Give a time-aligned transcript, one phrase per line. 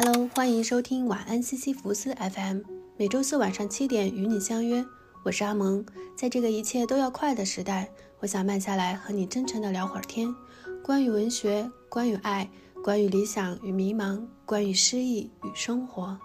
[0.00, 2.60] Hello，欢迎收听晚安西西弗斯 FM，
[2.96, 4.86] 每周四晚上七点与你相约，
[5.24, 5.84] 我是阿蒙。
[6.16, 7.90] 在这个一切都要快的时代，
[8.20, 10.32] 我想慢下来和你真诚的聊会儿天，
[10.84, 12.48] 关于文学，关于爱，
[12.84, 16.16] 关于理想与迷茫，关于诗意与生活。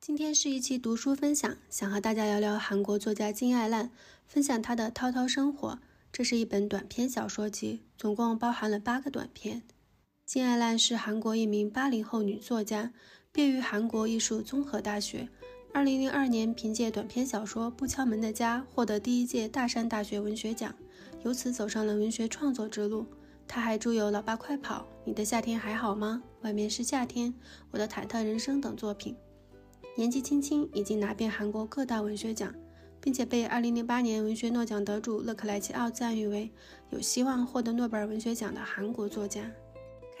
[0.00, 3.90] 今天是一期读书分享，想和大家聊聊韩国作家金爱烂，
[4.26, 5.72] 分享他的《涛涛生活》。
[6.10, 9.60] 这是一本短篇小说集，总共包含了八个短篇。
[10.32, 12.92] 金爱烂是韩国一名八零后女作家，
[13.32, 15.28] 毕业于韩国艺术综合大学。
[15.74, 20.72] 二零零二年，凭借短篇小说《不敲门的家》获得第一届大山大学文学奖，
[21.24, 23.04] 由此走上了文学创作之路。
[23.48, 27.28] 她还著有《老爸快跑》《你的夏天还好吗》《外面是夏天》
[27.72, 29.16] 《我的忐忑人生》等作品。
[29.96, 32.54] 年纪轻轻已经拿遍韩国各大文学奖，
[33.00, 36.48] 并且被二零零八年文学诺奖得主勒克莱齐奥赞誉为
[36.90, 39.50] 有希望获得诺贝尔文学奖的韩国作家。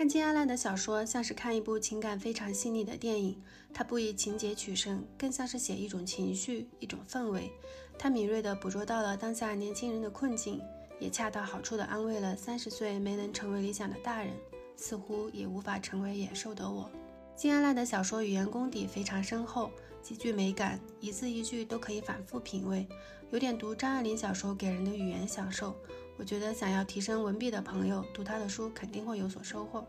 [0.00, 3.38] 看金阿烂的小说，像是看一部情感非常细腻的电影。
[3.70, 7.52] 他不以情节取胜，更像是写一种情绪、一种氛围。
[7.98, 10.58] 他敏锐地捕捉到了当下年轻人的困境，
[10.98, 14.32] 也恰到好处地安慰了三十岁没能成为理想的大人，
[14.74, 16.90] 似乎也无法成为野兽的我。
[17.36, 19.70] 金阿烂的小说语言功底非常深厚，
[20.02, 22.88] 极具美感，一字一句都可以反复品味，
[23.30, 25.76] 有点读张爱玲小说给人的语言享受。
[26.20, 29.82] 我觉得想要提升文笔的朋友读他的书肯定会有所收获。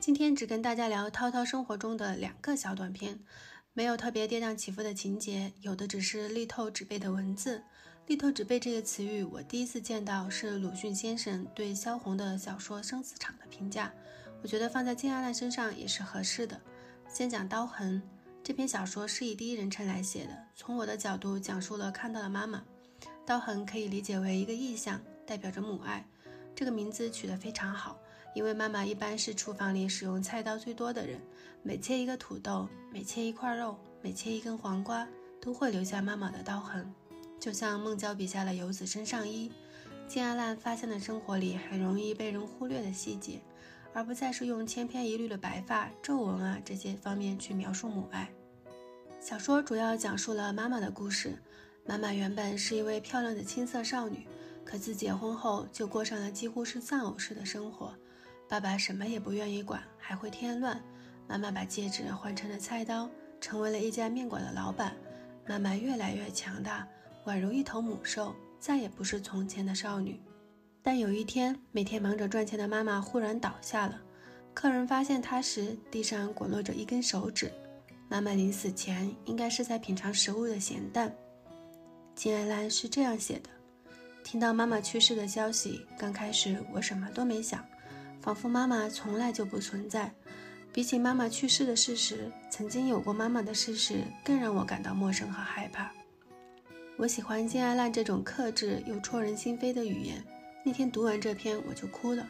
[0.00, 3.20] 今天只跟大家聊涛涛生活中的两个小短片，
[3.72, 7.62] 没有特别跌宕起伏的情节，有的只是力透纸背的文字。
[8.08, 13.92] 力透纸背这个词语，我第一次见到是鲁迅先生对萧红的小说《生死场》的评价，
[14.42, 16.60] 我觉得放在金阿烂身上也是合适的。
[17.08, 18.02] 先讲刀痕
[18.42, 22.64] 这篇小说是以第一人称来写的，从我的角度讲述了看到了妈妈。
[23.24, 25.00] 刀痕可以理解为一个意象。
[25.26, 26.06] 代表着母爱，
[26.54, 27.98] 这个名字取得非常好，
[28.34, 31.20] 因为妈妈一般是厨房里使用菜刀最多的人，
[31.62, 35.06] 每切一个土豆，每切一块肉，每切一根黄瓜，
[35.40, 36.90] 都会留下妈妈的刀痕。
[37.40, 39.50] 就像孟郊笔下的游子身上衣，
[40.06, 43.40] 金阿烂发现了生活里很容易被人忽略的细节，
[43.92, 48.30] 而不再是用千篇一律的白发、皱纹啊这些方面去描述母爱。
[49.20, 51.36] 小说主要讲述了妈妈的故事，
[51.84, 54.26] 妈妈原本是一位漂亮的青涩少女。
[54.66, 57.94] 可自结婚后就过上了几乎是丧偶式的生活，
[58.48, 60.82] 爸爸什么也不愿意管，还会添乱。
[61.28, 63.08] 妈妈把戒指换成了菜刀，
[63.40, 64.92] 成为了一家面馆的老板。
[65.46, 66.86] 妈妈越来越强大，
[67.26, 70.20] 宛如一头母兽，再也不是从前的少女。
[70.82, 74.00] 但有一天，每天忙着赚钱的妈妈忽然倒下了。
[74.52, 77.52] 客人发现她时，地上滚落着一根手指。
[78.08, 81.12] 妈妈临死前应该是在品尝食物的咸淡。
[82.14, 83.50] 金爱兰是这样写的。
[84.26, 87.64] 听到妈妈去世的消息，刚开始我什么都没想，
[88.20, 90.12] 仿佛妈妈从来就不存在。
[90.72, 95.92] 比起妈妈去世的事实，曾经有过妈妈的事实更让我感到陌生和害怕。
[96.96, 100.20] 我喜欢金爱烂这种克制又戳人心扉的语言。
[100.64, 102.26] 那天读完这篇，我就哭了。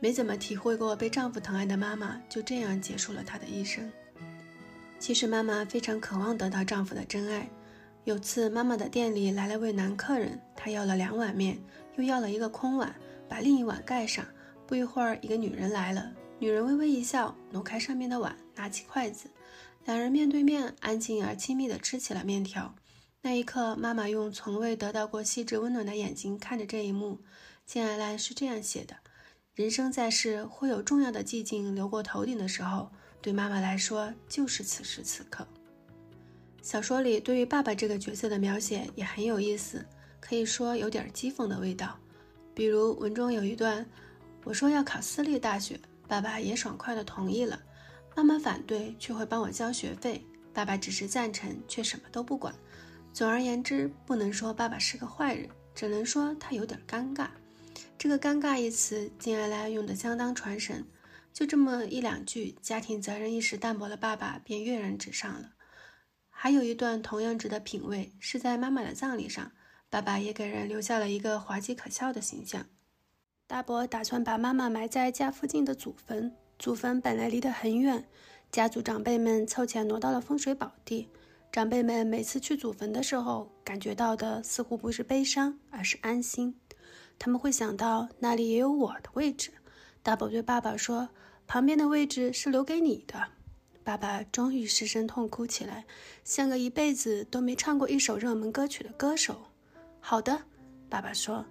[0.00, 3.92] 没怎么体会过被丈夫疼爱的妈妈，就这样结束了她的一生。
[4.98, 7.46] 其实妈妈非常渴望得到丈夫的真爱。
[8.06, 11.58] 有次，妈妈的店里来了位男客人，他要了两碗面，
[11.96, 12.94] 又要了一个空碗，
[13.28, 14.24] 把另一碗盖上。
[14.64, 19.28] 不一会儿，一个女人来了，女人微微一笑，挪开上面的碗，拿起筷子，
[19.86, 22.76] 两人面对面，安静而亲密地吃起了面条。
[23.22, 27.18] 那一刻，妈妈用从未得到过细致温暖的眼睛看着这一幕。
[27.64, 28.94] 金爱兰是这样写的：
[29.56, 35.48] 人生在世，会有重要的寂静流过头顶的时候，对妈妈来说，就是此时此刻。
[36.66, 39.86] 小说里对于爸爸这个角色的描写也很有意思，
[40.18, 41.96] 可以说有点讥讽的味道。
[42.56, 43.86] 比如文中有一段，
[44.42, 45.78] 我说要考私立大学，
[46.08, 47.62] 爸爸也爽快地同意了。
[48.16, 50.20] 妈妈反对，却会帮我交学费；
[50.52, 52.52] 爸爸只是赞成，却什么都不管。
[53.12, 57.28] 总而言之，不能说爸爸是个坏人，只能说他有点尴尬。
[57.96, 60.84] 这个“尴尬”一词，金爱来用的相当传神。
[61.32, 65.52] 就这么一两句，家庭责任意识淡薄的爸爸便跃然纸上了。
[66.38, 69.50] 还有一段同样值得品味，是在妈妈的葬礼上，
[69.88, 72.66] 爸爸也给人留下了一个滑稽可笑的形象。
[73.46, 78.06] 大伯打算把妈妈埋在家附近的祖坟，祖坟本来离得很远，
[78.52, 81.08] 家族长辈们凑钱挪到了风水宝地。
[81.50, 86.54] 长辈们每次去祖坟的时候，感觉到的似乎不是悲伤，而是安心。
[87.18, 89.50] 他们会想到那里也有我的位置。
[90.02, 91.08] 大伯对爸爸说
[91.48, 93.28] ：“旁边的位置是留给你的。”
[93.86, 95.84] 爸爸终于失声痛哭起来，
[96.24, 99.40] 像个一辈子都没唱过一首热门歌曲的歌手。
[100.00, 100.42] 好的，
[100.90, 101.46] 爸爸说。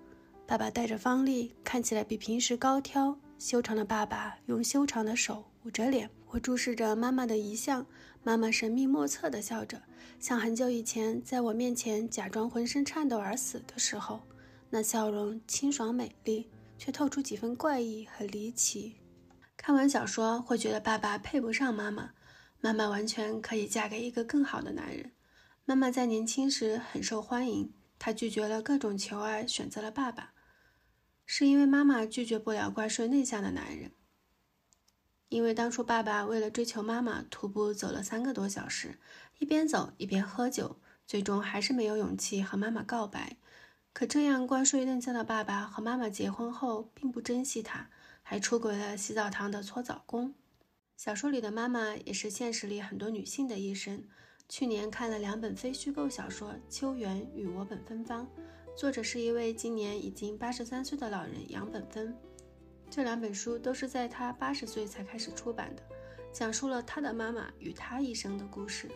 [0.45, 3.17] 爸爸带着方力，看起来比平时高挑。
[3.39, 7.85] 修长的爸爸用修长的手捂着脸，我注视着妈妈的遗像，
[8.21, 9.81] 妈妈神秘莫测地笑着，
[10.19, 14.21] 像很久以前在我面前假装浑身颤抖而死的时候，
[14.69, 18.97] 那笑容清爽美丽，却透出几分怪异和离奇。
[19.55, 22.11] 看完小说会觉得爸爸配不上妈妈，
[22.61, 25.11] 妈妈完全可以嫁给一个更好的男人。
[25.65, 30.33] 妈妈在年轻时很受欢迎，她拒绝了各种求爱，选择了爸爸，
[31.25, 33.91] 是因为妈妈拒绝不了乖顺内向的男人。
[35.29, 38.99] 因为当初爸爸为了追求妈妈，徒步走了三个多小时，
[39.39, 43.37] 一边走一边喝酒，最终还是没有勇气和妈妈告白。
[43.91, 47.89] 可这样乖顺内向的爸爸和妈妈结婚后，并不珍惜她，
[48.21, 50.35] 还出轨了洗澡堂的搓澡工。
[50.97, 54.01] 小说里的妈妈也是现实里很多女性的一生。
[54.47, 58.25] 去年看了两本非虚构小说《秋园》与《我本芬芳》，
[58.79, 62.15] 作者是一位今年已经八十三岁的老人杨本芬。
[62.89, 65.83] 这两本书都是在他八十岁才开始出版的，
[66.31, 68.89] 讲述了他的妈妈与他一生的故事。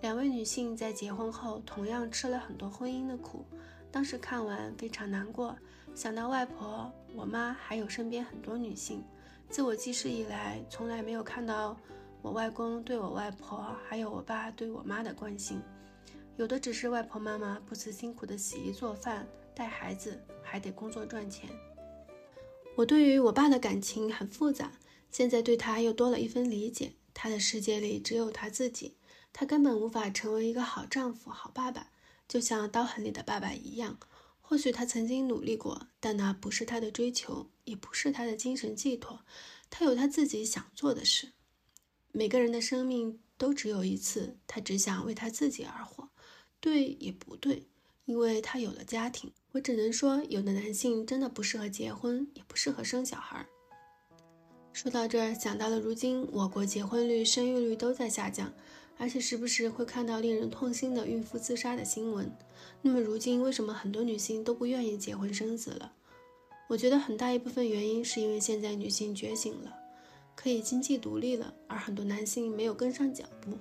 [0.00, 3.44] 两位女性在结婚后同样吃了很多婚姻的苦，
[3.92, 5.56] 当时看完非常难过，
[5.94, 9.04] 想到外婆、我妈还有身边很多女性，
[9.50, 11.76] 自我记事以来从来没有看到
[12.22, 15.60] 我外公对我外婆还有我爸对我妈的关心，
[16.36, 21.48] 有的只是外婆妈妈不辞辛苦的洗衣做饭、带孩子，还得工作赚钱。
[22.76, 24.72] 我对于我爸的感情很复杂，
[25.10, 26.92] 现在对他又多了一分理解。
[27.14, 28.94] 他的世界里只有他自己，
[29.32, 31.88] 他根本无法成为一个好丈夫、好爸爸，
[32.28, 33.98] 就像刀痕里的爸爸一样。
[34.48, 39.20] 或许他曾经努力过，但那不是他的追求，也不是他的精神寄托。
[39.68, 41.32] 他有他自己想做的事。
[42.12, 46.08] 每个人的生命都只有一次，他只想为他自己而活，
[46.60, 47.66] 对也不对，
[48.06, 49.30] 因为他有了家庭。
[49.52, 53.46] 我只能说，有的男性真的不适合结婚，也不适合生小孩。
[54.72, 58.50] 说到这儿，想到了如今我国结婚率、生育率都在下降，
[58.98, 62.30] 而且时不时会看到令人痛心的孕妇自杀的新闻。
[62.82, 65.92] 那么，如今为什么很多女性都不愿意结婚生子了？
[66.68, 69.74] 我觉得很大一部分原因是因为现在女性觉醒了，
[70.34, 73.56] 可以经济独立了，而很多男性没有跟上脚步。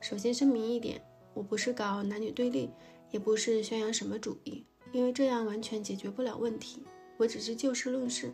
[0.00, 1.00] 首先声明一点，
[1.34, 2.70] 我不是搞男女对立，
[3.10, 4.64] 也不是宣扬什么主义。
[4.90, 6.82] 因为这样完全解决不了问题，
[7.18, 8.32] 我只是就事论事。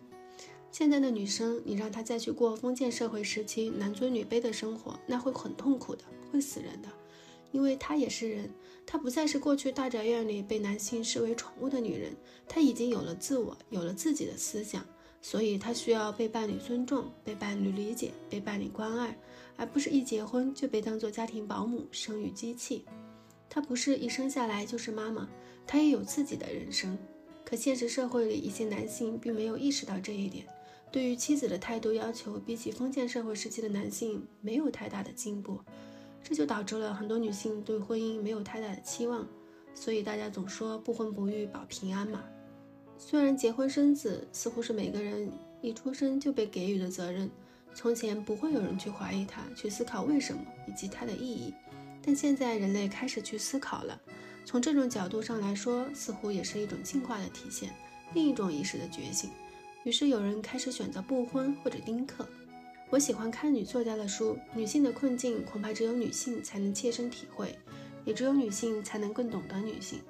[0.75, 6.88] 现在的女生，你让她再去过封建社会时期男尊女卑的生活，那会很痛苦的，会死人的。
[7.53, 8.50] 因为她也是人，
[8.85, 12.12] 她不再是过去大宅院里被男性视为宠物的女人，
[12.49, 14.85] 她已经有了自我，有了自己的思想，
[15.23, 19.17] 所以她需要被伴侣尊重，被伴侣理解，被伴侣关爱，
[19.56, 22.85] 而不是一结婚就被当做家庭保姆、生育机器。
[23.49, 25.29] 她不是一生下来就是妈妈。
[25.69, 26.99] 她也有自己的人生，
[27.44, 30.44] 可现实社会里一些男性并没有意识到这一点，
[30.94, 35.58] 对于妻子的态度要求，比起封建社会时期的男性没有太大的进步，
[36.23, 39.26] 这就导致了很多女性对婚姻没有太大的期望，
[39.75, 42.23] 所以大家总说不婚不育保平安嘛。
[42.96, 45.29] 虽然结婚生子似乎是每个人
[45.61, 47.29] 一出生就被给予的责任，
[47.75, 51.52] 从前不会有人去怀疑它，去思考为什么以及它的意义，
[52.00, 54.00] 但现在人类开始去思考了。
[54.44, 57.75] 从这种角度上来说，似乎也是一种进化的体现，
[58.14, 59.29] 另一种意识的觉醒。
[59.84, 62.26] 于是有人开始选择不婚或者丁克。
[62.90, 67.58] 我喜欢看女作家的书，女性的困境恐怕只有女性才能切身体会，
[68.04, 70.00] 也只有女性才能更懂得女性。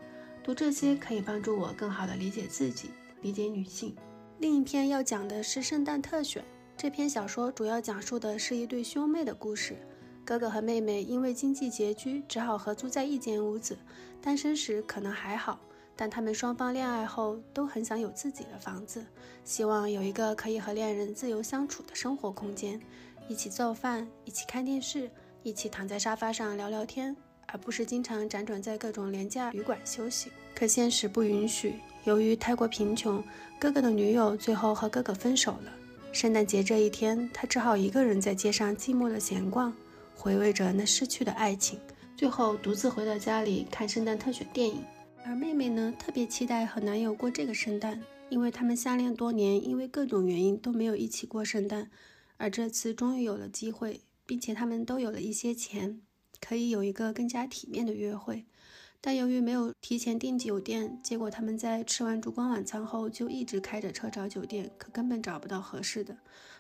[0.43, 2.91] 读这些可以帮助我更好地理解自己，
[3.23, 3.95] 理解女性。
[4.39, 6.45] 另一篇要讲的是圣诞特选。
[6.77, 9.77] 这篇小说主要讲述的是一对兄妹的故事。
[10.25, 13.79] 哥哥和妹妹因为经济拮据，只好合租在一间屋子。
[14.21, 15.61] 单身时可能还好，
[15.97, 19.05] 但他们双方恋爱后都很想有自己的房子，
[19.45, 22.81] 希望有一个可以和恋人自由相处的生活空间，
[23.29, 25.11] 一起做饭，一起看电视，
[25.43, 30.31] 一起躺在沙发上聊聊天，而不是经常辗转在各种廉价旅馆休息。
[30.55, 33.23] 可现实不允许，由于太过贫穷，
[33.59, 35.73] 哥哥的女友最后和哥哥分手了。
[36.13, 39.73] 圣诞节这一天，他只好一个人在街上寂寞的闲逛。
[40.17, 41.81] 回味着那逝去的爱情，
[42.17, 44.85] 最后独自回到家里看圣诞特选电影。
[45.27, 51.91] 而妹妹呢，特别期待和男友过这个圣诞，因为他们相恋多年，因为各种原因都没有一起过圣诞，
[52.37, 56.03] 而这次终于有了机会，并且他们都有了一些钱，
[56.41, 58.45] 可以有一个更加体面的约会。
[59.01, 66.19] 但由于没有提前订酒店，结果他们在吃完烛光晚餐后就一直开着车找酒店，可根本找不到合适的。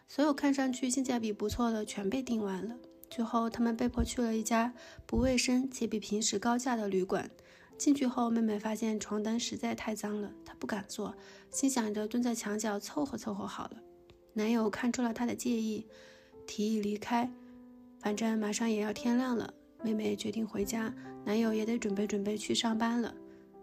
[0.08, 2.76] 所有看上去性价比不错的全被订完了。
[3.10, 4.74] 最后，他们被迫去了一家
[5.06, 7.30] 不卫生且比平时高价的旅馆。
[7.76, 11.14] 进去后，妹妹发现床单实在太脏了，她不敢坐，
[11.50, 13.76] 心想着蹲在墙角凑合凑合好了。
[14.32, 15.86] 男友看出了她的介意，
[16.46, 17.30] 提议离开。
[18.00, 19.52] 反正马上也要天亮了。
[19.82, 23.14] 妹妹决定回家，男友也得准备准备去上班了。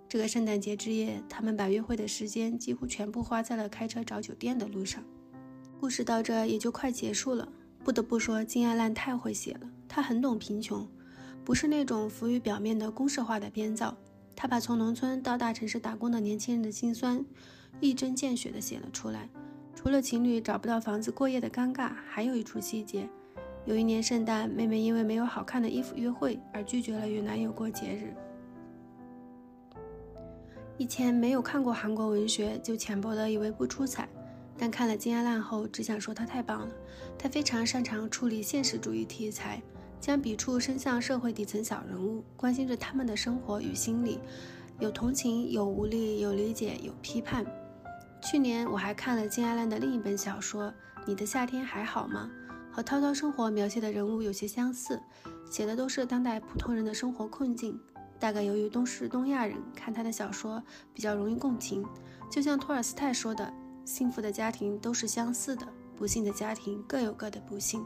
[0.08, 5.04] 这个圣诞节之夜，他们把约会的时间几乎全部花在了开车找酒店的路上。
[5.80, 7.48] 故事到这也就快结束了。
[7.84, 10.88] 不得不说，金爱烂太会写了，她很懂贫穷，
[11.44, 13.96] 不是那种浮于表面的公式化的编造。
[14.36, 17.24] 他把从农村到大城市打工的年轻人的辛酸，
[17.80, 19.30] 一针见血地写了出来。
[19.76, 23.08] 除了情侣找不到房子过夜的尴尬，还有一处细节。
[23.66, 28.14] 有一年圣诞，妹妹因为没有好看的衣服约会而拒绝了与男友过节日。
[30.78, 34.10] 以前没有看过韩国文学，就浅薄的以为不出彩，
[34.58, 36.74] 但看了金阿烂后，只想说他太棒了。
[37.20, 39.62] 他非常擅长处理现实主义题材，
[40.02, 44.20] 将笔触伸向社会底层小人物，关心着他们的生活与心理，
[44.80, 47.46] 有同情，有无力，有理解，有批判。
[48.20, 50.70] 去年我还看了金阿烂的另一本小说
[51.06, 52.30] 《你的夏天还好吗》。
[52.74, 55.00] 和涛涛生活描写的人物有些相似，
[55.52, 57.80] 写的都是当代普通人的生活困境。
[58.18, 61.86] 大概由于都是东亚人，看他的小说比较容易共情。
[62.32, 63.54] 就像托尔斯泰说的
[63.86, 67.84] ：“幸福的家庭都是相似的，不幸的家庭各有各的不幸。”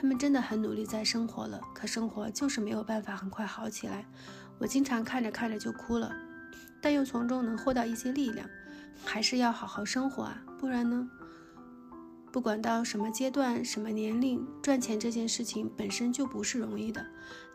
[0.00, 4.06] 他们真的很努力在生活了，可生活就是没有办法很快好起来。
[4.56, 6.14] 我经常看着看着就哭了，
[6.80, 8.48] 但又从中能获到一些力量。
[9.04, 11.10] 还是要好好生活啊，不然呢？
[12.30, 17.04] 不管到什么阶段、什么年龄，赚钱这件事情本身就不是容易的。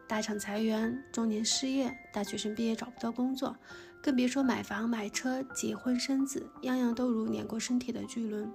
[0.06, 3.56] 大厂裁员、中年失业、大学生毕业找不到工作，
[4.02, 8.52] 更别说买房、买车、结婚生子，样样都如碾过身体的巨轮。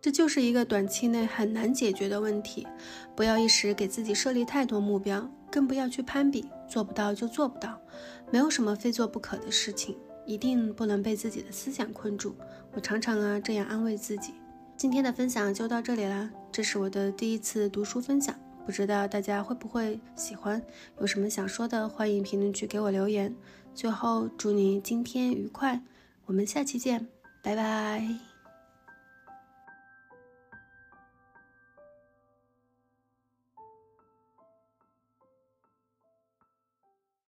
[0.00, 2.66] 这就是一个短期内很难解决的问题。
[3.14, 7.78] 不要一时给自己设立太多目标，更不要去攀比，做不到就做不到。
[8.30, 12.34] 没有什么非做不可的事情，一定不能被自己的思想困住。
[12.72, 14.32] 我常常啊这样安慰自己。
[14.76, 20.62] 今天的分享就到这里啦，这是我的第一次读书分享，不知道大家会不会喜欢？
[20.98, 23.34] 有什么想说的，欢迎评论区给我留言。
[23.74, 25.82] 最后，祝你今天愉快，
[26.24, 27.06] 我们下期见，
[27.42, 28.29] 拜拜。